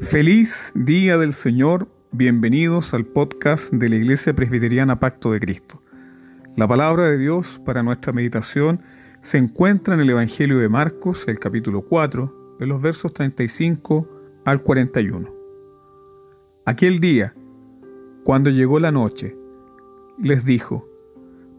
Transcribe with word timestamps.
Feliz 0.00 0.72
Día 0.74 1.18
del 1.18 1.34
Señor, 1.34 1.86
bienvenidos 2.10 2.94
al 2.94 3.04
podcast 3.04 3.70
de 3.70 3.90
la 3.90 3.96
Iglesia 3.96 4.34
Presbiteriana 4.34 4.98
Pacto 4.98 5.30
de 5.30 5.40
Cristo. 5.40 5.82
La 6.56 6.66
palabra 6.66 7.10
de 7.10 7.18
Dios 7.18 7.60
para 7.66 7.82
nuestra 7.82 8.12
meditación 8.14 8.80
se 9.20 9.36
encuentra 9.36 9.94
en 9.94 10.00
el 10.00 10.10
Evangelio 10.10 10.58
de 10.58 10.70
Marcos, 10.70 11.28
el 11.28 11.38
capítulo 11.38 11.82
4, 11.82 12.56
en 12.60 12.68
los 12.70 12.80
versos 12.80 13.12
35 13.12 14.08
al 14.46 14.62
41. 14.62 15.28
Aquel 16.64 16.98
día, 16.98 17.34
cuando 18.24 18.48
llegó 18.48 18.80
la 18.80 18.90
noche, 18.90 19.36
les 20.18 20.46
dijo, 20.46 20.88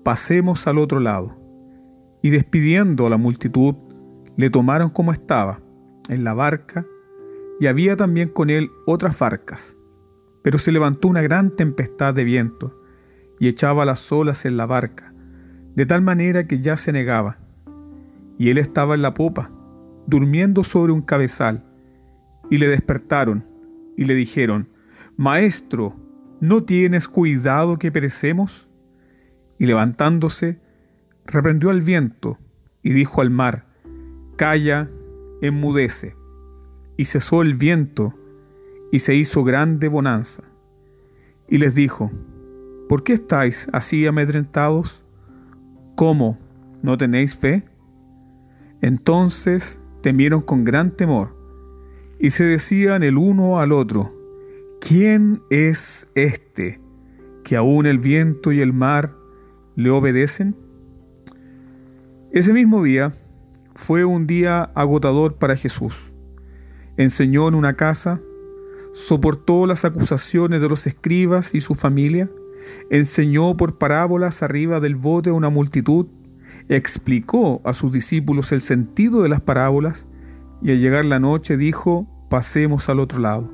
pasemos 0.03 0.65
al 0.65 0.79
otro 0.79 0.99
lado. 0.99 1.37
Y 2.23 2.31
despidiendo 2.31 3.05
a 3.05 3.09
la 3.11 3.17
multitud, 3.17 3.75
le 4.35 4.49
tomaron 4.49 4.89
como 4.89 5.13
estaba, 5.13 5.61
en 6.09 6.23
la 6.23 6.33
barca, 6.33 6.85
y 7.61 7.67
había 7.67 7.95
también 7.95 8.27
con 8.27 8.49
él 8.49 8.71
otras 8.87 9.19
barcas. 9.19 9.75
Pero 10.41 10.57
se 10.57 10.71
levantó 10.71 11.07
una 11.07 11.21
gran 11.21 11.51
tempestad 11.51 12.11
de 12.11 12.23
viento 12.23 12.75
y 13.39 13.47
echaba 13.47 13.85
las 13.85 14.11
olas 14.11 14.45
en 14.45 14.57
la 14.57 14.65
barca, 14.65 15.13
de 15.75 15.85
tal 15.85 16.01
manera 16.01 16.47
que 16.47 16.59
ya 16.59 16.75
se 16.75 16.91
negaba. 16.91 17.37
Y 18.39 18.49
él 18.49 18.57
estaba 18.57 18.95
en 18.95 19.03
la 19.03 19.13
popa, 19.13 19.51
durmiendo 20.07 20.63
sobre 20.63 20.91
un 20.91 21.03
cabezal, 21.03 21.63
y 22.49 22.57
le 22.57 22.67
despertaron 22.67 23.45
y 23.95 24.05
le 24.05 24.15
dijeron, 24.15 24.67
Maestro, 25.15 25.95
¿no 26.39 26.63
tienes 26.63 27.07
cuidado 27.07 27.77
que 27.77 27.91
perecemos? 27.91 28.69
Y 29.59 29.67
levantándose, 29.67 30.59
reprendió 31.27 31.69
al 31.69 31.81
viento 31.81 32.39
y 32.81 32.93
dijo 32.93 33.21
al 33.21 33.29
mar, 33.29 33.67
Calla, 34.35 34.89
enmudece 35.43 36.19
y 37.01 37.05
cesó 37.05 37.41
el 37.41 37.55
viento, 37.55 38.13
y 38.91 38.99
se 38.99 39.15
hizo 39.15 39.43
grande 39.43 39.87
bonanza. 39.87 40.43
Y 41.47 41.57
les 41.57 41.73
dijo, 41.73 42.11
¿por 42.87 43.01
qué 43.01 43.13
estáis 43.13 43.67
así 43.73 44.05
amedrentados? 44.05 45.03
¿Cómo? 45.95 46.37
¿No 46.83 46.97
tenéis 46.97 47.35
fe? 47.35 47.63
Entonces 48.81 49.81
temieron 50.03 50.43
con 50.43 50.63
gran 50.63 50.91
temor, 50.91 51.35
y 52.19 52.29
se 52.29 52.43
decían 52.43 53.01
el 53.01 53.17
uno 53.17 53.59
al 53.59 53.71
otro, 53.71 54.13
¿quién 54.79 55.41
es 55.49 56.07
este 56.13 56.79
que 57.43 57.55
aún 57.57 57.87
el 57.87 57.97
viento 57.97 58.51
y 58.51 58.61
el 58.61 58.73
mar 58.73 59.15
le 59.75 59.89
obedecen? 59.89 60.55
Ese 62.31 62.53
mismo 62.53 62.83
día 62.83 63.11
fue 63.73 64.05
un 64.05 64.27
día 64.27 64.69
agotador 64.75 65.37
para 65.37 65.55
Jesús 65.55 66.10
enseñó 66.97 67.47
en 67.47 67.55
una 67.55 67.75
casa, 67.75 68.19
soportó 68.91 69.65
las 69.65 69.85
acusaciones 69.85 70.61
de 70.61 70.69
los 70.69 70.87
escribas 70.87 71.55
y 71.55 71.61
su 71.61 71.75
familia, 71.75 72.29
enseñó 72.89 73.55
por 73.57 73.77
parábolas 73.77 74.43
arriba 74.43 74.79
del 74.79 74.95
bote 74.95 75.29
a 75.29 75.33
una 75.33 75.49
multitud, 75.49 76.07
explicó 76.69 77.61
a 77.65 77.73
sus 77.73 77.91
discípulos 77.91 78.51
el 78.51 78.61
sentido 78.61 79.23
de 79.23 79.29
las 79.29 79.41
parábolas 79.41 80.07
y 80.61 80.71
al 80.71 80.79
llegar 80.79 81.05
la 81.05 81.19
noche 81.19 81.57
dijo, 81.57 82.07
pasemos 82.29 82.89
al 82.89 82.99
otro 82.99 83.19
lado. 83.19 83.51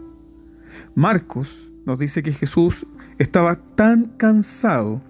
Marcos 0.95 1.71
nos 1.85 1.99
dice 1.99 2.21
que 2.21 2.31
Jesús 2.31 2.85
estaba 3.17 3.55
tan 3.55 4.05
cansado 4.17 5.01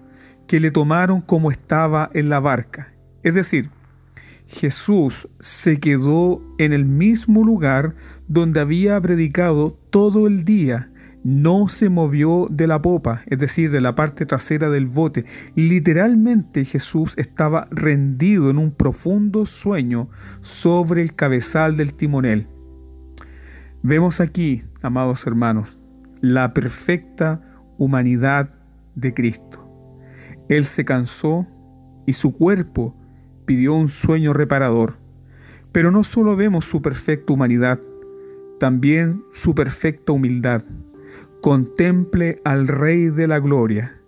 que 0.46 0.60
le 0.60 0.70
tomaron 0.70 1.20
como 1.20 1.50
estaba 1.50 2.10
en 2.14 2.28
la 2.28 2.40
barca, 2.40 2.92
es 3.22 3.34
decir, 3.34 3.70
Jesús 4.46 5.28
se 5.38 5.78
quedó 5.78 6.40
en 6.56 6.72
el 6.72 6.86
mismo 6.86 7.44
lugar 7.44 7.94
donde 8.28 8.60
había 8.60 9.00
predicado 9.00 9.76
todo 9.90 10.26
el 10.26 10.44
día. 10.44 10.90
No 11.24 11.68
se 11.68 11.88
movió 11.88 12.46
de 12.48 12.66
la 12.66 12.80
popa, 12.80 13.22
es 13.26 13.38
decir, 13.38 13.70
de 13.70 13.80
la 13.80 13.94
parte 13.94 14.24
trasera 14.24 14.70
del 14.70 14.86
bote. 14.86 15.24
Literalmente 15.54 16.64
Jesús 16.64 17.14
estaba 17.16 17.66
rendido 17.70 18.50
en 18.50 18.58
un 18.58 18.70
profundo 18.70 19.44
sueño 19.44 20.08
sobre 20.40 21.02
el 21.02 21.14
cabezal 21.14 21.76
del 21.76 21.94
timonel. 21.94 22.46
Vemos 23.82 24.20
aquí, 24.20 24.62
amados 24.80 25.26
hermanos, 25.26 25.76
la 26.20 26.54
perfecta 26.54 27.42
humanidad 27.78 28.50
de 28.94 29.14
Cristo. 29.14 29.64
Él 30.48 30.64
se 30.64 30.84
cansó 30.84 31.46
y 32.06 32.14
su 32.14 32.32
cuerpo 32.32 32.96
pidió 33.44 33.74
un 33.74 33.88
sueño 33.88 34.32
reparador. 34.32 34.96
Pero 35.72 35.90
no 35.90 36.04
solo 36.04 36.36
vemos 36.36 36.64
su 36.64 36.80
perfecta 36.80 37.32
humanidad, 37.32 37.80
también 38.58 39.22
su 39.32 39.54
perfecta 39.54 40.12
humildad. 40.12 40.62
Contemple 41.40 42.40
al 42.44 42.68
Rey 42.68 43.06
de 43.08 43.28
la 43.28 43.38
Gloria. 43.38 44.00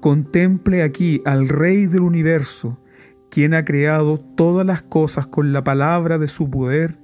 Contemple 0.00 0.82
aquí 0.82 1.22
al 1.24 1.48
Rey 1.48 1.86
del 1.86 2.02
universo, 2.02 2.78
quien 3.30 3.54
ha 3.54 3.64
creado 3.64 4.18
todas 4.18 4.66
las 4.66 4.82
cosas 4.82 5.26
con 5.26 5.52
la 5.52 5.62
palabra 5.64 6.18
de 6.18 6.28
su 6.28 6.50
poder, 6.50 6.98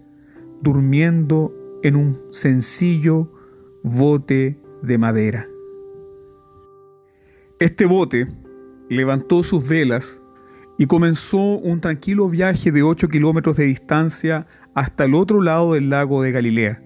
durmiendo 0.63 1.53
en 1.83 1.97
un 1.97 2.17
sencillo 2.31 3.31
bote 3.83 4.59
de 4.83 4.99
madera. 4.99 5.47
Este 7.59 7.87
bote 7.87 8.27
levantó 8.89 9.43
sus 9.43 9.69
velas 9.69 10.23
y 10.79 10.87
comenzó 10.87 11.39
un 11.39 11.81
tranquilo 11.81 12.29
viaje 12.29 12.73
de 12.73 12.83
8 12.83 13.09
kilómetros 13.09 13.57
de 13.57 13.65
distancia 13.65 14.47
hasta 14.75 15.05
el 15.05 15.15
otro 15.15 15.41
lado 15.41 15.75
del 15.75 15.91
lago 15.91 16.23
de 16.23 16.33
Galilea. 16.33 16.83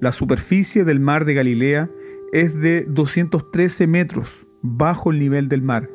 La 0.00 0.12
superficie 0.12 0.84
del 0.84 1.00
mar 1.00 1.24
de 1.24 1.34
Galilea 1.34 1.90
es 2.32 2.60
de 2.60 2.84
213 2.84 3.86
metros 3.86 4.46
bajo 4.62 5.10
el 5.10 5.18
nivel 5.18 5.48
del 5.48 5.62
mar 5.62 5.88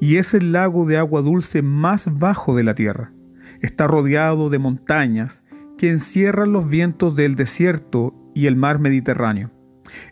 y 0.00 0.16
es 0.16 0.34
el 0.34 0.52
lago 0.52 0.86
de 0.86 0.96
agua 0.96 1.22
dulce 1.22 1.62
más 1.62 2.18
bajo 2.18 2.54
de 2.54 2.64
la 2.64 2.74
tierra. 2.74 3.12
Está 3.60 3.86
rodeado 3.86 4.50
de 4.50 4.58
montañas 4.58 5.42
que 5.76 5.90
encierran 5.90 6.52
los 6.52 6.68
vientos 6.68 7.16
del 7.16 7.34
desierto 7.34 8.14
y 8.34 8.46
el 8.46 8.56
mar 8.56 8.78
Mediterráneo. 8.78 9.50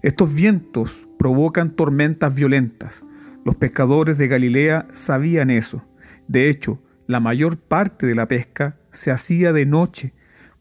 Estos 0.03 0.35
vientos 0.35 1.09
provocan 1.19 1.71
tormentas 1.71 2.35
violentas. 2.35 3.05
Los 3.45 3.55
pescadores 3.55 4.19
de 4.19 4.27
Galilea 4.27 4.89
sabían 4.91 5.51
eso 5.51 5.85
de 6.29 6.49
hecho, 6.49 6.83
la 7.07 7.21
mayor 7.21 7.57
parte 7.57 8.07
de 8.07 8.15
la 8.15 8.27
pesca 8.27 8.79
se 8.89 9.11
hacía 9.11 9.53
de 9.53 9.67
noche, 9.67 10.13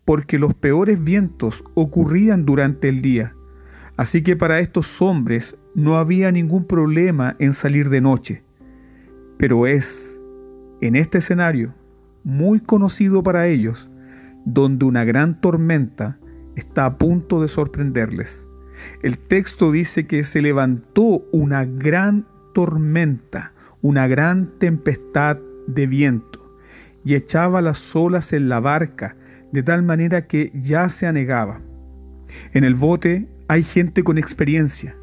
porque 0.06 0.38
los 0.38 0.54
peores 0.54 1.04
vientos 1.04 1.64
ocurrían 1.74 2.46
durante 2.46 2.88
el 2.88 3.02
día. 3.02 3.36
Así 3.98 4.22
que 4.22 4.36
para 4.36 4.60
estos 4.60 5.02
hombres 5.02 5.58
no 5.74 5.98
había 5.98 6.32
ningún 6.32 6.66
problema 6.66 7.36
en 7.40 7.54
salir 7.54 7.90
de 7.90 8.02
noche. 8.02 8.44
Pero 9.38 9.68
es, 9.68 10.22
en 10.82 10.96
este 10.96 11.18
escenario, 11.18 11.74
muy 12.24 12.60
conocido 12.60 13.24
para 13.24 13.48
ellos, 13.48 13.90
donde 14.46 14.86
una 14.86 15.04
gran 15.04 15.42
tormenta 15.42 16.20
está 16.56 16.86
a 16.86 16.98
punto 16.98 17.42
de 17.42 17.48
sorprenderles. 17.48 18.46
El 19.02 19.18
texto 19.18 19.72
dice 19.72 20.06
que 20.06 20.24
se 20.24 20.42
levantó 20.42 21.26
una 21.32 21.66
gran 21.66 22.28
tormenta, 22.54 23.54
una 23.82 24.08
gran 24.08 24.48
tempestad 24.60 25.38
de 25.68 25.88
viento 25.88 26.58
y 27.04 27.16
echaba 27.16 27.62
las 27.62 27.96
olas 27.96 28.34
en 28.34 28.50
la 28.50 28.60
barca 28.60 29.16
de 29.56 29.64
tal 29.64 29.84
manera 29.84 30.28
que 30.28 30.52
ya 30.54 30.90
se 30.90 31.08
anegaba. 31.08 31.62
En 32.52 32.66
el 32.66 32.76
bote 32.76 33.30
hay 33.48 33.64
gente 33.64 34.04
con 34.04 34.18
experiencia, 34.18 34.98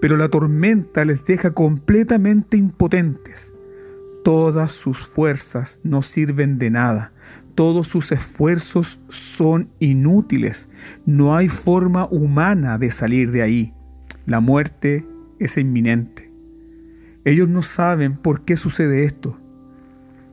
pero 0.00 0.16
la 0.16 0.28
tormenta 0.28 1.04
les 1.04 1.24
deja 1.24 1.52
completamente 1.52 2.56
impotentes. 2.56 3.54
Todas 4.24 4.72
sus 4.72 5.06
fuerzas 5.06 5.78
no 5.84 6.02
sirven 6.02 6.58
de 6.58 6.70
nada, 6.70 7.12
todos 7.54 7.86
sus 7.86 8.10
esfuerzos 8.10 8.98
son 9.06 9.68
inútiles, 9.78 10.68
no 11.06 11.36
hay 11.36 11.48
forma 11.48 12.06
humana 12.06 12.78
de 12.78 12.90
salir 12.90 13.30
de 13.30 13.42
ahí. 13.42 13.72
La 14.26 14.40
muerte 14.40 15.06
es 15.38 15.58
inminente. 15.58 16.28
Ellos 17.24 17.48
no 17.48 17.62
saben 17.62 18.14
por 18.14 18.42
qué 18.42 18.56
sucede 18.56 19.04
esto, 19.04 19.38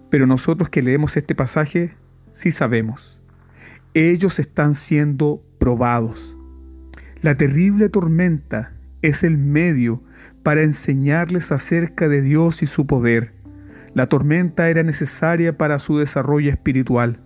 pero 0.10 0.26
nosotros 0.26 0.70
que 0.70 0.82
leemos 0.82 1.18
este 1.18 1.36
pasaje 1.36 1.94
sí 2.32 2.52
sabemos. 2.52 3.19
Ellos 3.94 4.40
están 4.40 4.76
siendo 4.76 5.44
probados. 5.60 6.38
La 7.22 7.36
terrible 7.36 7.90
tormenta 7.90 8.74
es 9.02 9.24
el 9.24 9.38
medio 9.38 10.04
para 10.44 10.64
enseñarles 10.64 11.52
acerca 11.52 12.08
de 12.08 12.22
Dios 12.22 12.62
y 12.64 12.66
su 12.66 12.86
poder. 12.86 13.34
La 13.94 14.08
tormenta 14.08 14.70
era 14.70 14.84
necesaria 14.84 15.58
para 15.58 15.80
su 15.80 15.98
desarrollo 15.98 16.52
espiritual 16.52 17.20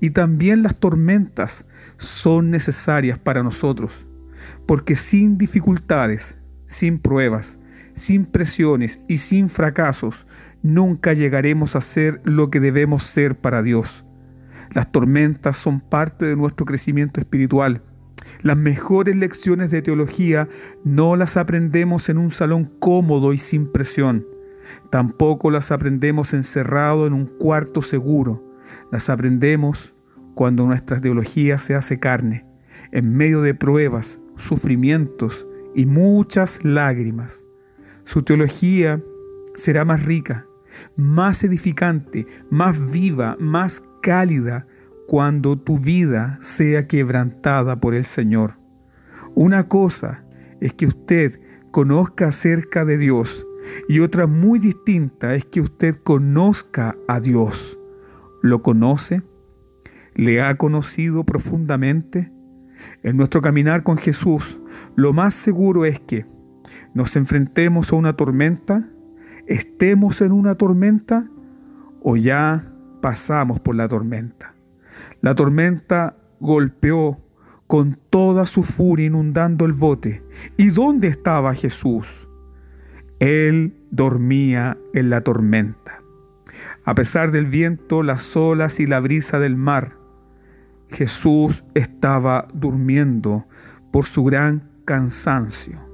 y 0.00 0.10
también 0.10 0.62
las 0.62 0.76
tormentas 0.76 1.66
son 1.96 2.50
necesarias 2.50 3.18
para 3.18 3.42
nosotros, 3.42 4.06
porque 4.66 4.94
sin 4.94 5.38
dificultades, 5.38 6.38
sin 6.66 6.98
pruebas, 6.98 7.58
sin 7.94 8.26
presiones 8.26 9.00
y 9.08 9.18
sin 9.18 9.48
fracasos, 9.48 10.26
nunca 10.62 11.12
llegaremos 11.12 11.76
a 11.76 11.80
ser 11.80 12.20
lo 12.24 12.48
que 12.48 12.60
debemos 12.60 13.02
ser 13.02 13.36
para 13.36 13.62
Dios. 13.62 14.06
Las 14.72 14.92
tormentas 14.92 15.56
son 15.56 15.80
parte 15.80 16.26
de 16.26 16.36
nuestro 16.36 16.66
crecimiento 16.66 17.20
espiritual. 17.20 17.82
Las 18.42 18.56
mejores 18.56 19.16
lecciones 19.16 19.70
de 19.70 19.82
teología 19.82 20.48
no 20.84 21.16
las 21.16 21.36
aprendemos 21.36 22.08
en 22.08 22.18
un 22.18 22.30
salón 22.30 22.64
cómodo 22.78 23.32
y 23.32 23.38
sin 23.38 23.70
presión. 23.70 24.26
Tampoco 24.90 25.50
las 25.50 25.72
aprendemos 25.72 26.34
encerrado 26.34 27.06
en 27.06 27.12
un 27.14 27.26
cuarto 27.26 27.82
seguro. 27.82 28.42
Las 28.92 29.08
aprendemos 29.08 29.94
cuando 30.34 30.66
nuestra 30.66 31.00
teología 31.00 31.58
se 31.58 31.74
hace 31.74 31.98
carne, 31.98 32.44
en 32.92 33.16
medio 33.16 33.42
de 33.42 33.54
pruebas, 33.54 34.20
sufrimientos 34.36 35.46
y 35.74 35.86
muchas 35.86 36.64
lágrimas. 36.64 37.46
Su 38.04 38.22
teología 38.22 39.02
será 39.54 39.84
más 39.84 40.04
rica, 40.04 40.46
más 40.96 41.42
edificante, 41.44 42.26
más 42.50 42.90
viva, 42.90 43.36
más 43.40 43.82
cálida 44.08 44.66
cuando 45.06 45.58
tu 45.58 45.76
vida 45.76 46.38
sea 46.40 46.88
quebrantada 46.88 47.78
por 47.78 47.92
el 47.92 48.06
Señor. 48.06 48.54
Una 49.34 49.68
cosa 49.68 50.24
es 50.62 50.72
que 50.72 50.86
usted 50.86 51.38
conozca 51.70 52.28
acerca 52.28 52.86
de 52.86 52.96
Dios 52.96 53.46
y 53.86 54.00
otra 54.00 54.26
muy 54.26 54.60
distinta 54.60 55.34
es 55.34 55.44
que 55.44 55.60
usted 55.60 55.96
conozca 55.96 56.96
a 57.06 57.20
Dios. 57.20 57.78
¿Lo 58.42 58.62
conoce? 58.62 59.20
¿Le 60.14 60.40
ha 60.40 60.56
conocido 60.56 61.24
profundamente? 61.24 62.32
En 63.02 63.18
nuestro 63.18 63.42
caminar 63.42 63.82
con 63.82 63.98
Jesús, 63.98 64.58
lo 64.96 65.12
más 65.12 65.34
seguro 65.34 65.84
es 65.84 66.00
que 66.00 66.24
nos 66.94 67.14
enfrentemos 67.14 67.92
a 67.92 67.96
una 67.96 68.16
tormenta, 68.16 68.88
estemos 69.46 70.22
en 70.22 70.32
una 70.32 70.54
tormenta 70.54 71.28
o 72.00 72.16
ya 72.16 72.62
pasamos 73.00 73.60
por 73.60 73.74
la 73.74 73.88
tormenta. 73.88 74.54
La 75.20 75.34
tormenta 75.34 76.16
golpeó 76.40 77.18
con 77.66 77.98
toda 78.10 78.46
su 78.46 78.64
furia 78.64 79.06
inundando 79.06 79.64
el 79.64 79.72
bote. 79.72 80.22
¿Y 80.56 80.68
dónde 80.68 81.08
estaba 81.08 81.54
Jesús? 81.54 82.28
Él 83.18 83.74
dormía 83.90 84.78
en 84.94 85.10
la 85.10 85.20
tormenta. 85.20 86.00
A 86.84 86.94
pesar 86.94 87.30
del 87.30 87.46
viento, 87.46 88.02
las 88.02 88.36
olas 88.36 88.80
y 88.80 88.86
la 88.86 89.00
brisa 89.00 89.38
del 89.38 89.56
mar, 89.56 89.96
Jesús 90.88 91.64
estaba 91.74 92.48
durmiendo 92.54 93.46
por 93.92 94.04
su 94.04 94.24
gran 94.24 94.70
cansancio. 94.84 95.87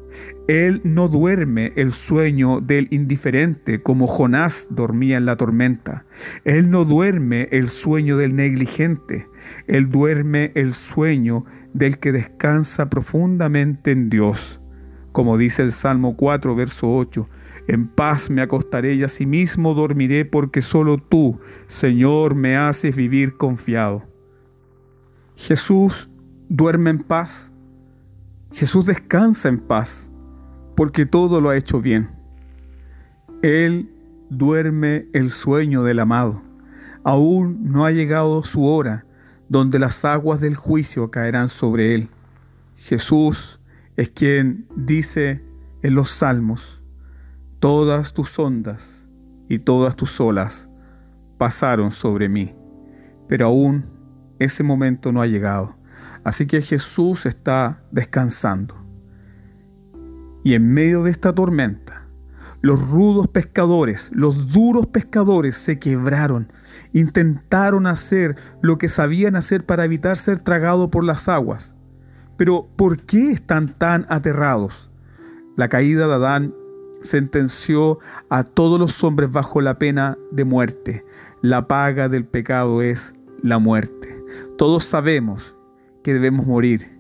Él 0.47 0.83
no 0.85 1.09
duerme 1.09 1.73
el 1.77 1.91
sueño 1.91 2.61
del 2.61 2.89
indiferente 2.91 3.83
como 3.83 4.07
Jonás 4.07 4.69
dormía 4.69 5.17
en 5.17 5.25
la 5.25 5.37
tormenta. 5.37 6.05
Él 6.45 6.71
no 6.71 6.85
duerme 6.85 7.49
el 7.51 7.71
sueño 7.71 8.19
del 8.19 8.37
negligente. 8.37 9.27
Él 9.67 9.89
duerme 9.89 10.53
el 10.55 10.75
sueño 10.75 11.47
del 11.73 11.99
que 11.99 12.13
descansa 12.13 12.91
profundamente 12.91 13.93
en 13.93 14.11
Dios. 14.11 14.61
Como 15.13 15.39
dice 15.39 15.63
el 15.63 15.73
Salmo 15.73 16.15
4, 16.15 16.55
verso 16.55 16.95
8, 16.95 17.27
en 17.67 17.87
paz 17.87 18.29
me 18.29 18.43
acostaré 18.43 18.95
y 18.95 19.03
asimismo 19.03 19.73
dormiré 19.73 20.27
porque 20.27 20.61
solo 20.61 20.99
tú, 20.99 21.41
Señor, 21.67 22.35
me 22.35 22.59
haces 22.59 22.95
vivir 22.95 23.39
confiado. 23.39 24.03
Jesús 25.37 26.11
duerme 26.51 26.91
en 26.91 26.99
paz. 26.99 27.51
Jesús 28.53 28.85
descansa 28.85 29.49
en 29.49 29.59
paz 29.59 30.11
porque 30.77 31.07
todo 31.07 31.41
lo 31.41 31.51
ha 31.51 31.57
hecho 31.57 31.81
bien. 31.81 32.09
Él 33.43 33.91
duerme 34.31 35.07
el 35.13 35.31
sueño 35.31 35.83
del 35.83 36.01
amado. 36.01 36.43
Aún 37.03 37.71
no 37.71 37.85
ha 37.85 37.91
llegado 37.91 38.43
su 38.43 38.65
hora 38.65 39.05
donde 39.49 39.79
las 39.79 40.05
aguas 40.05 40.41
del 40.41 40.57
juicio 40.57 41.11
caerán 41.11 41.49
sobre 41.49 41.95
él. 41.95 42.09
Jesús 42.77 43.61
es 43.97 44.11
quien 44.11 44.67
dice 44.75 45.45
en 45.83 45.95
los 45.95 46.11
salmos, 46.11 46.83
todas 47.61 48.15
tus 48.15 48.39
ondas 48.39 49.07
y 49.49 49.59
todas 49.59 49.97
tus 49.97 50.21
olas 50.21 50.71
pasaron 51.39 51.91
sobre 51.91 52.29
mí, 52.29 52.55
pero 53.29 53.47
aún 53.47 53.85
ese 54.39 54.63
momento 54.63 55.13
no 55.13 55.23
ha 55.23 55.27
llegado. 55.27 55.77
Así 56.25 56.47
que 56.47 56.63
Jesús 56.63 57.27
está 57.27 57.83
descansando. 57.91 58.84
Y 60.45 60.55
en 60.55 60.73
medio 60.73 61.03
de 61.03 61.11
esta 61.11 61.35
tormenta, 61.35 62.07
los 62.61 62.91
rudos 62.91 63.29
pescadores, 63.29 64.11
los 64.15 64.53
duros 64.53 64.87
pescadores 64.87 65.57
se 65.57 65.79
quebraron, 65.79 66.53
intentaron 66.93 67.87
hacer 67.87 68.37
lo 68.61 68.79
que 68.79 68.89
sabían 68.89 69.37
hacer 69.37 69.65
para 69.65 69.85
evitar 69.85 70.17
ser 70.17 70.39
tragados 70.39 70.91
por 70.91 71.03
las 71.03 71.29
aguas. 71.29 71.75
Pero 72.37 72.69
¿por 72.77 72.99
qué 72.99 73.31
están 73.31 73.69
tan 73.69 74.07
aterrados? 74.09 74.91
La 75.57 75.69
caída 75.69 76.07
de 76.07 76.15
Adán 76.15 76.55
sentenció 77.01 77.99
a 78.29 78.45
todos 78.45 78.79
los 78.79 79.03
hombres 79.03 79.31
bajo 79.31 79.61
la 79.61 79.79
pena 79.79 80.19
de 80.31 80.45
muerte. 80.45 81.05
La 81.41 81.69
paga 81.69 82.09
del 82.09 82.27
pecado 82.27 82.83
es 82.83 83.15
la 83.43 83.59
muerte. 83.59 84.23
Todos 84.59 84.85
sabemos 84.85 85.57
que 86.03 86.13
debemos 86.13 86.47
morir 86.47 86.94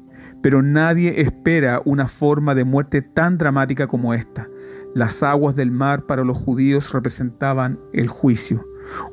pero 0.44 0.60
nadie 0.60 1.22
espera 1.22 1.80
una 1.86 2.06
forma 2.06 2.54
de 2.54 2.64
muerte 2.64 3.00
tan 3.00 3.38
dramática 3.38 3.86
como 3.86 4.12
esta. 4.12 4.46
Las 4.94 5.22
aguas 5.22 5.56
del 5.56 5.70
mar 5.70 6.04
para 6.04 6.22
los 6.22 6.36
judíos 6.36 6.92
representaban 6.92 7.80
el 7.94 8.08
juicio. 8.08 8.62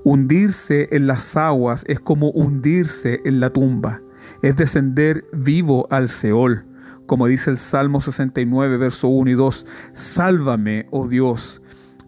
Hundirse 0.03 0.89
en 0.91 1.07
las 1.07 1.37
aguas 1.37 1.85
es 1.87 2.01
como 2.01 2.31
hundirse 2.31 3.21
en 3.23 3.39
la 3.39 3.49
tumba, 3.49 4.01
es 4.41 4.57
descender 4.57 5.23
vivo 5.31 5.87
al 5.89 6.09
Seol. 6.09 6.65
Como 7.05 7.27
dice 7.27 7.51
el 7.51 7.57
Salmo 7.57 8.01
69, 8.01 8.75
verso 8.75 9.07
1 9.07 9.31
y 9.31 9.35
2, 9.35 9.65
Sálvame, 9.93 10.87
oh 10.91 11.07
Dios, 11.07 11.61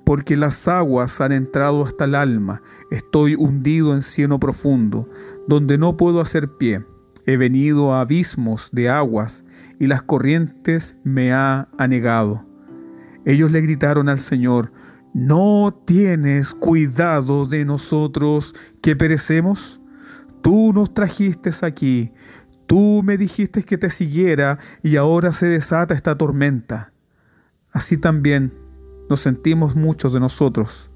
porque 0.06 0.36
las 0.36 0.68
aguas 0.68 1.22
han 1.22 1.32
entrado 1.32 1.86
hasta 1.86 2.04
el 2.04 2.16
alma, 2.16 2.62
estoy 2.92 3.36
hundido 3.36 3.94
en 3.94 4.02
cieno 4.02 4.38
profundo, 4.38 5.08
donde 5.48 5.78
no 5.78 5.96
puedo 5.96 6.20
hacer 6.20 6.58
pie. 6.58 6.84
He 7.26 7.38
venido 7.38 7.94
a 7.94 8.02
abismos 8.02 8.70
de 8.72 8.90
aguas 8.90 9.46
y 9.80 9.88
las 9.88 10.02
corrientes 10.02 10.98
me 11.04 11.32
ha 11.32 11.70
anegado. 11.78 12.46
Ellos 13.26 13.52
le 13.52 13.62
gritaron 13.62 14.10
al 14.10 14.20
Señor, 14.20 14.74
¿no 15.14 15.74
tienes 15.86 16.54
cuidado 16.54 17.46
de 17.46 17.64
nosotros 17.64 18.54
que 18.82 18.96
perecemos? 18.96 19.80
Tú 20.42 20.74
nos 20.74 20.94
trajiste 20.94 21.52
aquí, 21.62 22.12
tú 22.68 23.02
me 23.04 23.18
dijiste 23.18 23.64
que 23.64 23.78
te 23.78 23.90
siguiera 23.90 24.60
y 24.82 24.98
ahora 24.98 25.32
se 25.32 25.46
desata 25.46 25.94
esta 25.94 26.18
tormenta. 26.18 26.92
Así 27.72 27.98
también 27.98 28.52
nos 29.10 29.22
sentimos 29.22 29.76
muchos 29.76 30.12
de 30.12 30.20
nosotros 30.20 30.90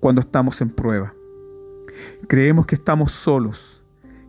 cuando 0.00 0.20
estamos 0.20 0.60
en 0.60 0.68
prueba. 0.68 1.14
Creemos 2.28 2.66
que 2.66 2.74
estamos 2.74 3.12
solos, 3.12 3.82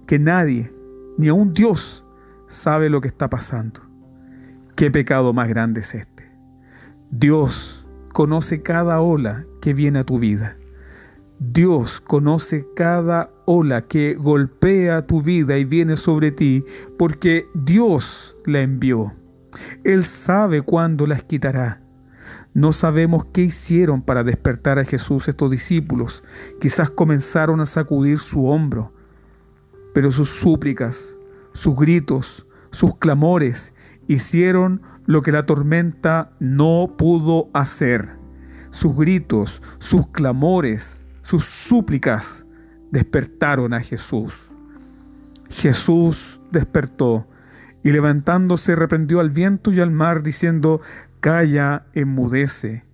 que 0.08 0.20
nadie 0.20 0.72
ni 1.18 1.28
aun 1.28 1.54
Dios 1.54 2.06
sabe 2.48 2.90
lo 2.90 3.02
que 3.02 3.08
está 3.08 3.30
pasando. 3.30 3.82
¿Qué 4.76 4.92
pecado 4.92 5.34
más 5.34 5.48
grande 5.48 5.82
es 5.82 5.94
este? 5.94 6.32
Dios 7.12 7.88
conoce 8.12 8.62
cada 8.62 9.02
ola 9.02 9.46
que 9.62 9.74
viene 9.74 10.00
a 10.00 10.04
tu 10.04 10.20
vida. 10.20 10.58
Dios 11.40 12.00
conoce 12.00 12.66
cada 12.76 13.30
ola 13.46 13.84
que 13.84 14.16
golpea 14.16 15.06
tu 15.06 15.22
vida 15.22 15.58
y 15.58 15.66
viene 15.66 15.98
sobre 15.98 16.32
ti 16.32 16.64
porque 16.98 17.48
Dios 17.54 18.38
la 18.46 18.62
envió. 18.62 19.14
Él 19.84 20.04
sabe 20.04 20.62
cuándo 20.62 21.06
las 21.06 21.24
quitará. 21.24 21.82
No 22.54 22.72
sabemos 22.72 23.26
qué 23.34 23.42
hicieron 23.42 24.02
para 24.02 24.24
despertar 24.24 24.80
a 24.80 24.86
Jesús 24.86 25.28
estos 25.28 25.50
discípulos. 25.50 26.24
Quizás 26.62 26.90
comenzaron 26.90 27.60
a 27.62 27.66
sacudir 27.66 28.20
su 28.20 28.48
hombro, 28.48 28.93
pero 29.94 30.12
sus 30.12 30.30
súplicas, 30.30 31.18
sus 31.54 31.76
gritos, 31.76 32.48
sus 32.72 32.98
clamores 32.98 33.74
hicieron 34.08 34.82
lo 35.06 35.22
que 35.22 35.32
la 35.32 35.46
tormenta 35.46 36.32
no 36.40 36.96
pudo 36.98 37.50
hacer. 37.54 38.18
Sus 38.72 38.98
gritos, 38.98 39.62
sus 39.78 40.08
clamores, 40.08 41.06
sus 41.22 41.46
súplicas 41.46 42.46
despertaron 42.92 43.74
a 43.74 43.82
Jesús. 43.82 44.54
Jesús 45.50 46.42
despertó 46.52 47.28
y 47.84 47.92
levantándose 47.92 48.76
reprendió 48.76 49.20
al 49.20 49.30
viento 49.30 49.72
y 49.72 49.80
al 49.80 49.92
mar 49.92 50.24
diciendo, 50.24 50.82
Calla, 51.20 51.86
enmudece. 51.94 52.86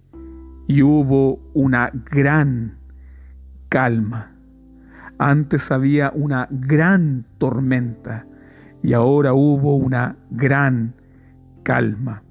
Y 0.68 0.84
hubo 0.84 1.39
una 1.53 1.91
gran 1.94 2.77
calma. 3.70 4.38
Antes 5.20 5.70
había 5.70 6.14
una 6.16 6.48
gran 6.50 7.26
tormenta 7.38 8.26
y 8.82 8.94
ahora 8.94 9.34
hubo 9.34 9.76
una 9.76 10.16
gran 10.32 10.96
calma. 11.62 12.24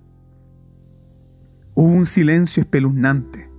Hubo 1.75 1.93
un 1.93 2.07
silencio 2.07 2.63
espeluznante, 2.63 3.51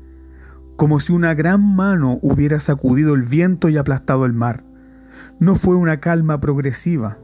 como 0.75 0.99
si 0.99 1.13
una 1.13 1.35
gran 1.35 1.75
mano 1.75 2.17
hubiera 2.23 2.59
sacudido 2.59 3.13
el 3.13 3.21
viento 3.21 3.69
y 3.69 3.77
aplastado 3.77 4.25
el 4.25 4.33
mar. 4.33 4.63
No 5.39 5.53
fue 5.53 5.75
una 5.75 5.99
calma 5.99 6.39
progresiva, 6.41 7.19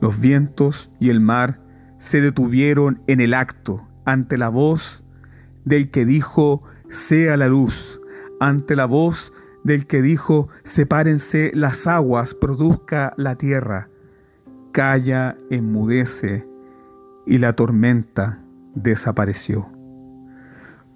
Los 0.00 0.20
vientos 0.20 0.90
y 1.00 1.10
el 1.10 1.20
mar 1.20 1.60
se 1.98 2.20
detuvieron 2.20 3.02
en 3.06 3.20
el 3.20 3.34
acto 3.34 3.88
ante 4.04 4.36
la 4.38 4.48
voz 4.48 5.04
del 5.64 5.90
que 5.90 6.04
dijo, 6.04 6.60
sea 6.88 7.36
la 7.36 7.48
luz, 7.48 8.00
ante 8.40 8.74
la 8.74 8.86
voz 8.86 9.32
del 9.64 9.86
que 9.86 10.02
dijo, 10.02 10.48
sepárense 10.62 11.50
las 11.54 11.86
aguas, 11.86 12.34
produzca 12.34 13.14
la 13.16 13.36
tierra. 13.36 13.88
Calla, 14.72 15.36
enmudece, 15.50 16.46
y 17.26 17.38
la 17.38 17.54
tormenta 17.54 18.42
desapareció. 18.74 19.70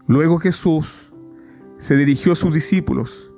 Luego 0.07 0.39
Jesús 0.39 1.13
se 1.79 1.97
dirigió 1.97 2.33
a 2.33 2.37
sus 2.37 2.55
discípulos 2.55 3.33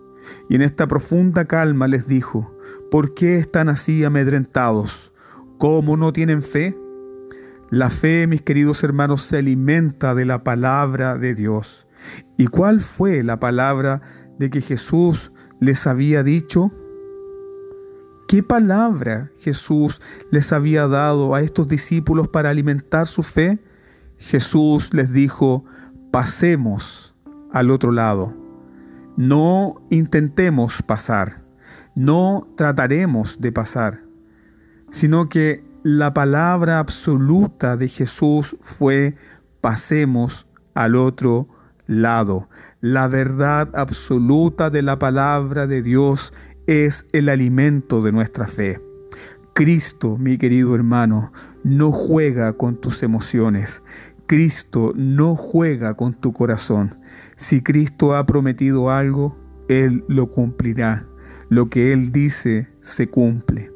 y 0.48 0.54
en 0.54 0.62
esta 0.62 0.86
profunda 0.86 1.46
calma 1.46 1.88
les 1.88 2.06
dijo, 2.06 2.54
¿por 2.90 3.14
qué 3.14 3.36
están 3.36 3.68
así 3.68 4.04
amedrentados? 4.04 5.12
¿Cómo 5.58 5.96
no 5.96 6.12
tienen 6.12 6.42
fe? 6.42 6.78
La 7.70 7.90
fe, 7.90 8.26
mis 8.26 8.42
queridos 8.42 8.82
hermanos, 8.82 9.22
se 9.22 9.38
alimenta 9.38 10.14
de 10.14 10.24
la 10.24 10.42
palabra 10.42 11.16
de 11.18 11.34
Dios. 11.34 11.86
¿Y 12.38 12.46
cuál 12.46 12.80
fue 12.80 13.22
la 13.22 13.40
palabra 13.40 14.00
de 14.38 14.50
que 14.50 14.60
Jesús 14.60 15.32
les 15.60 15.86
había 15.86 16.22
dicho? 16.22 16.70
¿Qué 18.28 18.42
palabra 18.42 19.30
Jesús 19.40 20.02
les 20.30 20.52
había 20.52 20.86
dado 20.86 21.34
a 21.34 21.40
estos 21.40 21.66
discípulos 21.66 22.28
para 22.28 22.50
alimentar 22.50 23.06
su 23.06 23.22
fe? 23.22 23.58
Jesús 24.18 24.92
les 24.92 25.12
dijo, 25.12 25.64
pasemos 26.10 27.14
al 27.52 27.70
otro 27.70 27.90
lado. 27.90 28.34
No 29.16 29.80
intentemos 29.90 30.82
pasar, 30.82 31.42
no 31.94 32.46
trataremos 32.56 33.40
de 33.40 33.50
pasar, 33.50 34.02
sino 34.90 35.28
que 35.28 35.64
la 35.82 36.12
palabra 36.12 36.78
absoluta 36.78 37.76
de 37.76 37.88
Jesús 37.88 38.56
fue 38.60 39.16
pasemos 39.60 40.48
al 40.74 40.96
otro 40.96 41.48
lado. 41.88 42.48
La 42.80 43.08
verdad 43.08 43.70
absoluta 43.74 44.70
de 44.70 44.82
la 44.82 45.00
palabra 45.00 45.66
de 45.66 45.82
Dios 45.82 46.32
es 46.68 47.08
el 47.12 47.28
alimento 47.28 48.00
de 48.02 48.12
nuestra 48.12 48.46
fe. 48.46 48.80
Cristo, 49.54 50.16
mi 50.18 50.38
querido 50.38 50.76
hermano, 50.76 51.32
no 51.64 51.90
juega 51.90 52.52
con 52.52 52.76
tus 52.76 53.02
emociones. 53.02 53.82
Cristo 54.26 54.92
no 54.94 55.34
juega 55.34 55.94
con 55.94 56.14
tu 56.14 56.32
corazón. 56.32 56.94
Si 57.34 57.62
Cristo 57.62 58.14
ha 58.14 58.24
prometido 58.26 58.90
algo, 58.90 59.36
Él 59.68 60.04
lo 60.06 60.28
cumplirá. 60.28 61.06
Lo 61.48 61.70
que 61.70 61.92
Él 61.92 62.12
dice 62.12 62.68
se 62.80 63.08
cumple. 63.08 63.72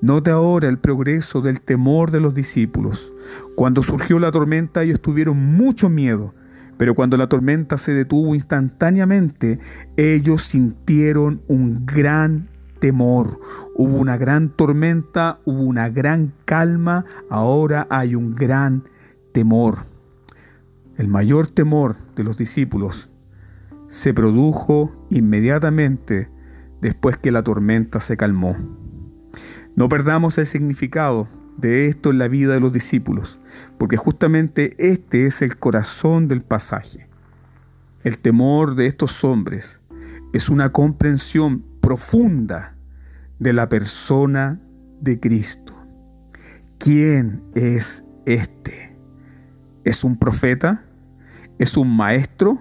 Note 0.00 0.30
ahora 0.30 0.68
el 0.68 0.78
progreso 0.78 1.40
del 1.40 1.60
temor 1.60 2.10
de 2.10 2.20
los 2.20 2.34
discípulos. 2.34 3.12
Cuando 3.54 3.82
surgió 3.82 4.18
la 4.18 4.32
tormenta 4.32 4.82
ellos 4.82 5.00
tuvieron 5.00 5.38
mucho 5.38 5.88
miedo, 5.88 6.34
pero 6.78 6.94
cuando 6.94 7.16
la 7.16 7.28
tormenta 7.28 7.76
se 7.76 7.92
detuvo 7.92 8.34
instantáneamente, 8.34 9.58
ellos 9.96 10.42
sintieron 10.42 11.42
un 11.48 11.84
gran 11.84 12.48
temor. 12.78 13.40
Hubo 13.74 13.96
una 13.96 14.16
gran 14.16 14.48
tormenta, 14.48 15.40
hubo 15.44 15.62
una 15.62 15.88
gran 15.88 16.32
calma, 16.44 17.04
ahora 17.28 17.86
hay 17.90 18.14
un 18.14 18.34
gran 18.34 18.84
temor. 19.32 19.78
El 20.96 21.08
mayor 21.08 21.48
temor 21.48 21.96
de 22.16 22.24
los 22.24 22.38
discípulos 22.38 23.08
se 23.88 24.14
produjo 24.14 25.06
inmediatamente 25.10 26.30
después 26.80 27.16
que 27.16 27.32
la 27.32 27.42
tormenta 27.42 28.00
se 28.00 28.16
calmó. 28.16 28.56
No 29.74 29.88
perdamos 29.88 30.38
el 30.38 30.46
significado 30.46 31.26
de 31.58 31.88
esto 31.88 32.10
en 32.10 32.18
la 32.18 32.28
vida 32.28 32.54
de 32.54 32.60
los 32.60 32.72
discípulos, 32.72 33.38
porque 33.78 33.96
justamente 33.96 34.74
este 34.78 35.26
es 35.26 35.42
el 35.42 35.58
corazón 35.58 36.28
del 36.28 36.42
pasaje. 36.42 37.08
El 38.04 38.18
temor 38.18 38.76
de 38.76 38.86
estos 38.86 39.24
hombres 39.24 39.80
es 40.32 40.48
una 40.48 40.70
comprensión 40.70 41.64
profunda 41.80 42.76
de 43.40 43.52
la 43.52 43.68
persona 43.68 44.60
de 45.00 45.18
Cristo. 45.18 45.74
¿Quién 46.78 47.42
es 47.54 48.04
este? 48.24 48.96
¿Es 49.84 50.04
un 50.04 50.16
profeta? 50.16 50.84
¿Es 51.58 51.76
un 51.76 51.94
maestro? 51.94 52.56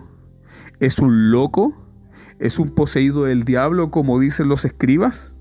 ¿Es 0.80 0.98
un 0.98 1.30
loco? 1.30 1.74
¿Es 2.40 2.58
un 2.58 2.70
poseído 2.70 3.26
del 3.26 3.44
diablo 3.44 3.92
como 3.92 4.20
dicen 4.20 4.48
los 4.48 4.66
escribas? 4.66 5.34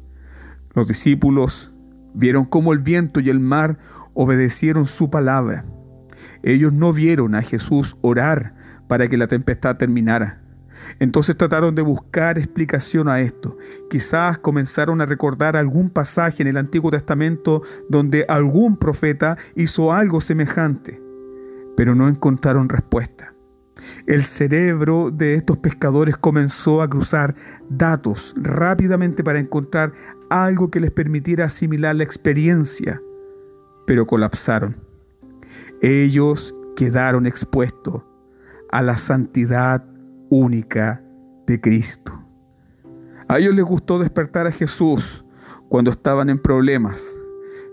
Los 0.75 0.89
discípulos 0.89 1.73
vieron 2.17 2.45
cómo 2.45 2.73
el 2.73 2.81
viento 2.81 3.21
y 3.21 3.31
el 3.31 3.39
mar 3.39 3.79
obedecieron 4.15 4.87
su 4.87 5.11
palabra. 5.11 5.65
Ellos 6.43 6.73
no 6.73 6.93
vieron 6.93 7.35
a 7.35 7.43
Jesús 7.43 7.97
orar 8.01 8.55
para 8.89 9.09
que 9.09 9.17
la 9.17 9.27
tempestad 9.29 9.77
terminara. 9.77 10.43
Entonces 10.99 11.37
trataron 11.37 11.75
de 11.75 11.83
buscar 11.83 12.39
explicación 12.39 13.09
a 13.09 13.21
esto. 13.21 13.57
Quizás 13.91 14.39
comenzaron 14.39 15.01
a 15.01 15.07
recordar 15.07 15.57
algún 15.57 15.91
pasaje 15.91 16.43
en 16.43 16.49
el 16.49 16.57
Antiguo 16.57 16.91
Testamento 16.91 17.63
donde 17.89 18.25
algún 18.29 18.77
profeta 18.77 19.37
hizo 19.55 19.93
algo 19.93 20.21
semejante, 20.21 21.01
pero 21.77 21.95
no 21.95 22.09
encontraron 22.09 22.69
respuesta. 22.69 23.36
El 24.07 24.23
cerebro 24.23 25.11
de 25.11 25.35
estos 25.35 25.59
pescadores 25.59 26.17
comenzó 26.17 26.81
a 26.81 26.89
cruzar 26.89 27.35
datos 27.69 28.35
rápidamente 28.37 29.23
para 29.23 29.39
encontrar 29.39 29.93
algo 30.31 30.71
que 30.71 30.81
les 30.81 30.91
permitiera 30.91 31.45
asimilar 31.47 31.95
la 31.97 32.05
experiencia, 32.05 33.01
pero 33.87 34.07
colapsaron. 34.07 34.77
Ellos 35.83 36.55
quedaron 36.75 37.27
expuestos 37.27 38.03
a 38.71 38.83
la 38.83 38.97
santidad 38.97 39.85
única 40.31 41.03
de 41.47 41.61
Cristo. 41.61 42.13
A 43.29 43.39
ellos 43.39 43.55
les 43.55 43.65
gustó 43.65 43.99
despertar 43.99 44.47
a 44.47 44.53
Jesús 44.53 45.25
cuando 45.69 45.91
estaban 45.91 46.31
en 46.31 46.39
problemas, 46.39 47.15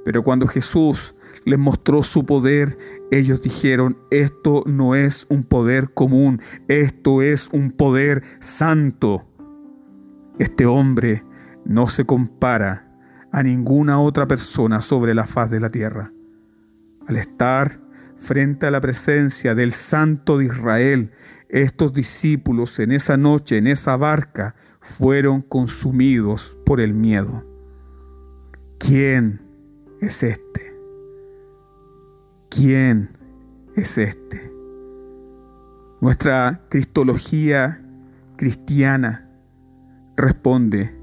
pero 0.03 0.23
cuando 0.23 0.47
Jesús 0.47 1.15
les 1.45 1.59
mostró 1.59 2.03
su 2.03 2.25
poder, 2.25 2.77
ellos 3.11 3.41
dijeron, 3.41 3.97
esto 4.11 4.63
no 4.65 4.95
es 4.95 5.25
un 5.29 5.43
poder 5.43 5.93
común, 5.93 6.41
esto 6.67 7.21
es 7.21 7.49
un 7.51 7.71
poder 7.71 8.23
santo. 8.39 9.29
Este 10.39 10.65
hombre 10.65 11.23
no 11.65 11.87
se 11.87 12.05
compara 12.05 12.89
a 13.31 13.43
ninguna 13.43 13.99
otra 13.99 14.27
persona 14.27 14.81
sobre 14.81 15.13
la 15.13 15.25
faz 15.25 15.49
de 15.51 15.59
la 15.59 15.69
tierra. 15.69 16.11
Al 17.07 17.17
estar 17.17 17.81
frente 18.15 18.65
a 18.65 18.71
la 18.71 18.79
presencia 18.79 19.55
del 19.55 19.71
Santo 19.71 20.37
de 20.37 20.45
Israel, 20.45 21.11
estos 21.49 21.93
discípulos 21.93 22.79
en 22.79 22.91
esa 22.91 23.17
noche, 23.17 23.57
en 23.57 23.67
esa 23.67 23.97
barca, 23.97 24.55
fueron 24.79 25.41
consumidos 25.41 26.57
por 26.65 26.79
el 26.79 26.93
miedo. 26.93 27.45
¿Quién 28.79 29.41
es 30.01 30.23
este? 30.23 30.72
¿Quién 32.55 33.09
es 33.75 33.97
este? 33.97 34.53
Nuestra 36.01 36.61
cristología 36.69 37.81
cristiana 38.35 39.27
responde 40.15 40.95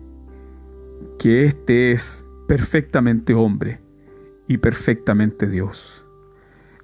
que 1.18 1.42
este 1.42 1.90
es 1.90 2.24
perfectamente 2.46 3.34
hombre 3.34 3.80
y 4.46 4.58
perfectamente 4.58 5.48
Dios. 5.48 6.06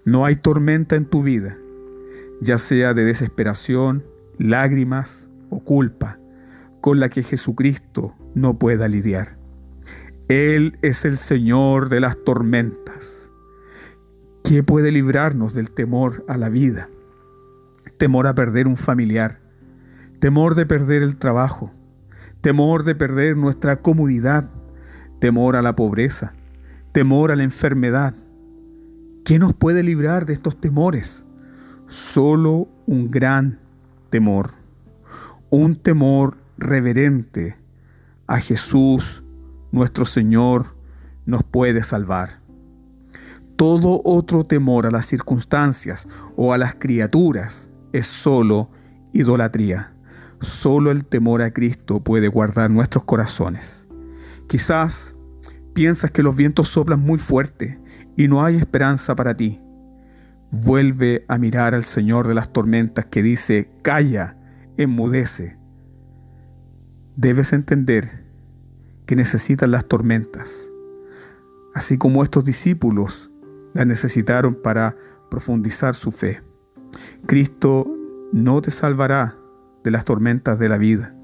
No 0.05 0.25
hay 0.25 0.35
tormenta 0.35 0.97
en 0.97 1.05
tu 1.05 1.23
vida, 1.23 1.57
ya 2.41 2.59
sea 2.59 2.93
de 2.93 3.05
desesperación, 3.05 4.03
lágrimas 4.37 5.29
o 5.49 5.61
culpa, 5.61 6.19
con 6.81 6.99
la 6.99 7.09
que 7.09 7.23
Jesucristo 7.23 8.17
no 8.35 8.59
pueda 8.59 8.89
lidiar. 8.89 9.39
Él 10.27 10.77
es 10.83 11.05
el 11.05 11.19
Señor 11.19 11.89
de 11.89 12.01
las 12.01 12.25
tormentas. 12.25 12.86
¿Qué 14.47 14.63
puede 14.63 14.93
librarnos 14.93 15.55
del 15.55 15.73
temor 15.73 16.25
a 16.29 16.37
la 16.37 16.49
vida? 16.49 16.89
Temor 17.99 18.29
a 18.29 18.37
perder 18.37 18.69
un 18.69 18.77
familiar, 18.77 19.41
temor 20.21 20.55
de 20.55 20.65
perder 20.65 21.03
el 21.03 21.17
trabajo, 21.17 21.73
temor 22.43 22.85
de 22.85 22.95
perder 22.95 23.37
nuestra 23.37 23.83
comodidad, 23.83 24.49
temor 25.19 25.57
a 25.57 25.63
la 25.63 25.75
pobreza, 25.75 26.33
temor 26.93 27.33
a 27.33 27.37
la 27.37 27.43
enfermedad. 27.43 28.15
¿Qué 29.25 29.41
nos 29.41 29.53
puede 29.53 29.83
librar 29.83 30.27
de 30.27 30.35
estos 30.35 30.61
temores? 30.61 31.27
Solo 31.89 32.69
un 32.87 33.11
gran 33.11 33.59
temor, 34.11 34.51
un 35.51 35.75
temor 35.75 36.37
reverente 36.57 37.57
a 38.29 38.39
Jesús, 38.39 39.25
nuestro 39.73 40.05
Señor, 40.05 40.77
nos 41.25 41.43
puede 41.43 41.83
salvar. 41.83 42.46
Todo 43.57 44.03
otro 44.05 44.45
temor 44.45 44.87
a 44.87 44.91
las 44.91 45.07
circunstancias 45.07 46.07
o 46.37 46.53
a 46.53 46.59
las 46.59 46.75
criaturas 46.75 47.71
es 47.93 48.07
solo 48.07 48.71
idolatría. 49.13 49.95
Solo 50.41 50.91
el 50.91 51.07
temor 51.07 51.41
a 51.41 51.51
Cristo 51.51 52.01
puede 52.05 52.29
guardar 52.29 52.71
nuestros 52.71 53.05
corazones. 53.05 53.89
Quizás 54.47 55.17
piensas 55.73 56.11
que 56.11 56.23
los 56.23 56.37
vientos 56.37 56.69
soplan 56.69 57.01
muy 57.01 57.19
fuerte 57.19 57.81
y 58.17 58.29
no 58.29 58.45
hay 58.45 58.57
esperanza 58.57 59.17
para 59.17 59.37
ti, 59.37 59.61
vuelve 60.51 61.25
a 61.29 61.39
mirar 61.39 61.75
al 61.75 61.85
Señor 61.85 62.29
de 62.29 62.35
las 62.35 62.53
tormentas 62.53 63.07
que 63.07 63.23
dice, 63.23 63.71
calla, 63.83 64.37
enmudece. 64.77 65.59
Debes 67.17 67.53
entender 67.53 68.25
que 69.07 69.17
necesitas 69.17 69.69
las 69.69 69.87
tormentas, 69.87 70.69
así 71.75 71.97
como 71.99 72.23
estos 72.23 72.45
discípulos 72.45 73.31
las 73.77 73.87
necesitaron 73.87 74.55
para 74.55 74.97
profundizar 75.31 75.95
su 75.95 76.11
fe. 76.11 76.43
Cristo 77.27 77.87
no 78.33 78.61
te 78.63 78.71
salvará 78.71 79.37
de 79.85 79.91
las 79.91 80.05
tormentas 80.05 80.59
de 80.59 80.69
la 80.69 80.79
vida, 80.79 81.15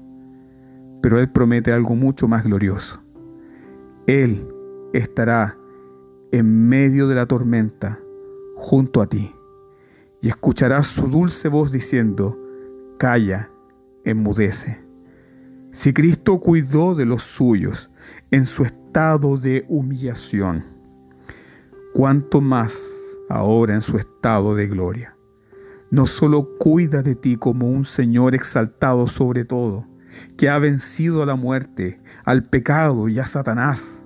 pero 1.01 1.19
Él 1.19 1.31
promete 1.31 1.71
algo 1.73 1.95
mucho 1.95 2.27
más 2.27 2.43
glorioso. 2.43 3.01
Él 4.05 4.47
estará 4.93 5.57
en 6.31 6.69
medio 6.69 7.07
de 7.07 7.15
la 7.15 7.25
tormenta 7.25 7.99
junto 8.55 9.01
a 9.01 9.07
ti 9.07 9.33
y 10.21 10.29
escucharás 10.29 10.87
su 10.87 11.07
dulce 11.07 11.49
voz 11.49 11.71
diciendo, 11.71 12.39
calla, 12.97 13.49
enmudece. 14.05 14.83
Si 15.71 15.91
Cristo 15.91 16.39
cuidó 16.39 16.93
de 16.93 17.05
los 17.05 17.23
suyos 17.23 17.89
en 18.29 18.45
su 18.45 18.63
estado 18.63 19.37
de 19.37 19.65
humillación, 19.67 20.63
cuánto 21.93 22.41
más 22.41 23.19
ahora 23.29 23.75
en 23.75 23.81
su 23.81 23.97
estado 23.97 24.55
de 24.55 24.67
gloria. 24.67 25.15
No 25.91 26.07
solo 26.07 26.57
cuida 26.57 27.03
de 27.03 27.15
ti 27.15 27.37
como 27.37 27.69
un 27.69 27.85
Señor 27.85 28.35
exaltado 28.35 29.07
sobre 29.07 29.45
todo, 29.45 29.87
que 30.37 30.49
ha 30.49 30.57
vencido 30.57 31.21
a 31.21 31.25
la 31.25 31.35
muerte, 31.35 32.01
al 32.25 32.43
pecado 32.43 33.09
y 33.09 33.19
a 33.19 33.25
Satanás. 33.25 34.03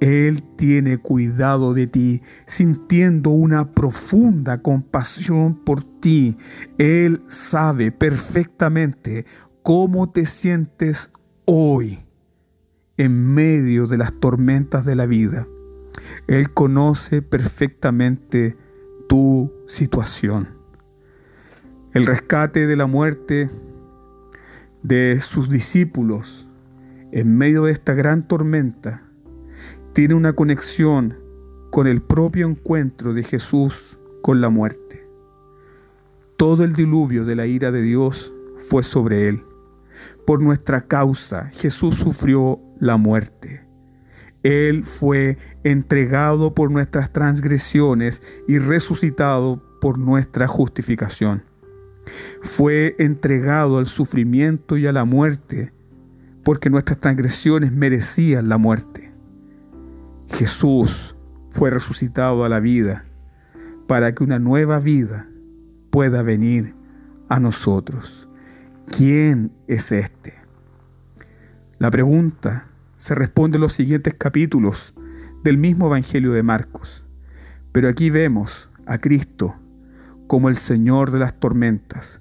Él 0.00 0.42
tiene 0.56 0.98
cuidado 0.98 1.74
de 1.74 1.86
ti, 1.88 2.22
sintiendo 2.46 3.30
una 3.30 3.72
profunda 3.72 4.62
compasión 4.62 5.64
por 5.64 5.82
ti. 5.82 6.36
Él 6.76 7.22
sabe 7.26 7.90
perfectamente 7.90 9.24
cómo 9.62 10.10
te 10.10 10.24
sientes 10.24 11.10
hoy 11.46 11.98
en 12.96 13.34
medio 13.34 13.86
de 13.86 13.96
las 13.96 14.12
tormentas 14.12 14.84
de 14.84 14.94
la 14.94 15.06
vida. 15.06 15.46
Él 16.28 16.52
conoce 16.52 17.22
perfectamente 17.22 18.54
tu 19.08 19.50
situación. 19.66 20.46
El 21.94 22.04
rescate 22.04 22.66
de 22.66 22.76
la 22.76 22.84
muerte 22.84 23.48
de 24.82 25.20
sus 25.20 25.48
discípulos 25.48 26.46
en 27.12 27.34
medio 27.34 27.64
de 27.64 27.72
esta 27.72 27.94
gran 27.94 28.28
tormenta 28.28 29.02
tiene 29.94 30.12
una 30.12 30.34
conexión 30.34 31.16
con 31.70 31.86
el 31.86 32.02
propio 32.02 32.46
encuentro 32.46 33.14
de 33.14 33.22
Jesús 33.22 33.98
con 34.20 34.42
la 34.42 34.50
muerte. 34.50 35.08
Todo 36.36 36.62
el 36.62 36.74
diluvio 36.74 37.24
de 37.24 37.36
la 37.36 37.46
ira 37.46 37.72
de 37.72 37.80
Dios 37.80 38.34
fue 38.68 38.82
sobre 38.82 39.28
él. 39.28 39.42
Por 40.26 40.42
nuestra 40.42 40.82
causa 40.82 41.48
Jesús 41.54 41.94
sufrió 41.94 42.60
la 42.80 42.98
muerte. 42.98 43.67
Él 44.42 44.84
fue 44.84 45.36
entregado 45.64 46.54
por 46.54 46.70
nuestras 46.70 47.12
transgresiones 47.12 48.42
y 48.46 48.58
resucitado 48.58 49.62
por 49.80 49.98
nuestra 49.98 50.46
justificación. 50.46 51.44
Fue 52.42 52.94
entregado 52.98 53.78
al 53.78 53.86
sufrimiento 53.86 54.76
y 54.76 54.86
a 54.86 54.92
la 54.92 55.04
muerte 55.04 55.72
porque 56.44 56.70
nuestras 56.70 56.98
transgresiones 56.98 57.72
merecían 57.72 58.48
la 58.48 58.56
muerte. 58.56 59.12
Jesús 60.28 61.16
fue 61.50 61.70
resucitado 61.70 62.44
a 62.44 62.48
la 62.48 62.60
vida 62.60 63.04
para 63.86 64.14
que 64.14 64.24
una 64.24 64.38
nueva 64.38 64.78
vida 64.78 65.28
pueda 65.90 66.22
venir 66.22 66.74
a 67.28 67.40
nosotros. 67.40 68.28
¿Quién 68.86 69.52
es 69.66 69.92
este? 69.92 70.34
La 71.78 71.90
pregunta 71.90 72.68
se 72.98 73.14
responde 73.14 73.56
en 73.56 73.60
los 73.60 73.72
siguientes 73.72 74.14
capítulos 74.14 74.92
del 75.44 75.56
mismo 75.56 75.86
Evangelio 75.86 76.32
de 76.32 76.42
Marcos. 76.42 77.04
Pero 77.70 77.88
aquí 77.88 78.10
vemos 78.10 78.70
a 78.86 78.98
Cristo 78.98 79.54
como 80.26 80.48
el 80.48 80.56
Señor 80.56 81.12
de 81.12 81.20
las 81.20 81.38
tormentas. 81.38 82.20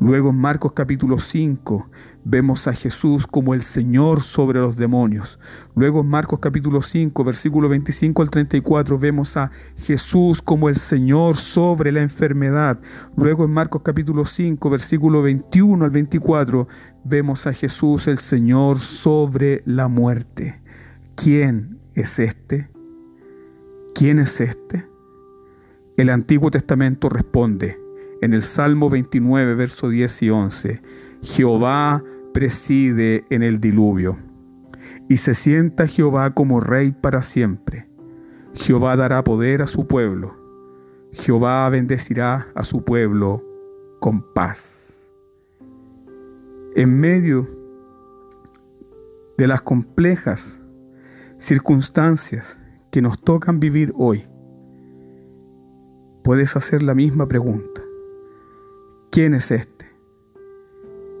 Luego 0.00 0.30
en 0.30 0.36
Marcos 0.36 0.72
capítulo 0.74 1.18
5 1.18 1.90
vemos 2.24 2.68
a 2.68 2.72
Jesús 2.72 3.26
como 3.26 3.52
el 3.52 3.62
Señor 3.62 4.20
sobre 4.20 4.60
los 4.60 4.76
demonios. 4.76 5.40
Luego 5.74 6.02
en 6.02 6.08
Marcos 6.08 6.38
capítulo 6.38 6.82
5 6.82 7.24
versículo 7.24 7.68
25 7.68 8.22
al 8.22 8.30
34 8.30 8.96
vemos 8.96 9.36
a 9.36 9.50
Jesús 9.76 10.40
como 10.40 10.68
el 10.68 10.76
Señor 10.76 11.36
sobre 11.36 11.90
la 11.90 12.00
enfermedad. 12.00 12.80
Luego 13.16 13.44
en 13.44 13.50
Marcos 13.50 13.82
capítulo 13.84 14.24
5 14.24 14.70
versículo 14.70 15.20
21 15.20 15.84
al 15.84 15.90
24 15.90 16.68
vemos 17.02 17.48
a 17.48 17.52
Jesús 17.52 18.06
el 18.06 18.18
Señor 18.18 18.78
sobre 18.78 19.62
la 19.64 19.88
muerte. 19.88 20.62
¿Quién 21.16 21.80
es 21.94 22.20
este? 22.20 22.70
¿Quién 23.96 24.20
es 24.20 24.40
este? 24.40 24.86
El 25.96 26.10
Antiguo 26.10 26.52
Testamento 26.52 27.08
responde 27.08 27.87
en 28.20 28.34
el 28.34 28.42
Salmo 28.42 28.90
29, 28.90 29.54
verso 29.54 29.88
10 29.88 30.22
y 30.22 30.30
11, 30.30 30.82
Jehová 31.22 32.02
preside 32.32 33.24
en 33.30 33.42
el 33.42 33.60
diluvio, 33.60 34.16
y 35.08 35.16
se 35.16 35.34
sienta 35.34 35.86
Jehová 35.86 36.34
como 36.34 36.60
rey 36.60 36.92
para 36.92 37.22
siempre. 37.22 37.88
Jehová 38.54 38.96
dará 38.96 39.24
poder 39.24 39.62
a 39.62 39.66
su 39.66 39.86
pueblo, 39.86 40.36
Jehová 41.12 41.68
bendecirá 41.68 42.46
a 42.54 42.64
su 42.64 42.84
pueblo 42.84 43.42
con 44.00 44.22
paz 44.34 44.88
en 46.78 47.00
medio 47.00 47.44
de 49.36 49.48
las 49.48 49.62
complejas 49.62 50.60
circunstancias 51.36 52.60
que 52.92 53.02
nos 53.02 53.20
tocan 53.20 53.58
vivir 53.58 53.92
hoy, 53.96 54.24
puedes 56.22 56.54
hacer 56.54 56.84
la 56.84 56.94
misma 56.94 57.26
pregunta. 57.26 57.87
¿Quién 59.10 59.34
es 59.34 59.50
este? 59.50 59.86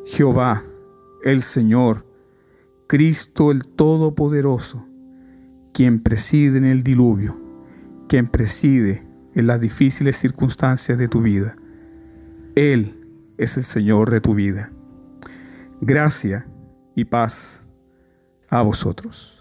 Jehová, 0.06 0.62
el 1.24 1.42
Señor, 1.42 2.06
Cristo 2.86 3.50
el 3.50 3.66
Todopoderoso, 3.66 4.86
quien 5.72 6.00
preside 6.00 6.58
en 6.58 6.64
el 6.64 6.82
diluvio, 6.82 7.36
quien 8.08 8.26
preside 8.26 9.06
en 9.34 9.46
las 9.46 9.60
difíciles 9.60 10.16
circunstancias 10.16 10.98
de 10.98 11.08
tu 11.08 11.22
vida. 11.22 11.56
Él 12.54 13.06
es 13.38 13.56
el 13.56 13.64
Señor 13.64 14.10
de 14.10 14.20
tu 14.20 14.34
vida. 14.34 14.70
Gracia 15.80 16.46
y 16.94 17.04
paz 17.04 17.64
a 18.50 18.62
vosotros. 18.62 19.37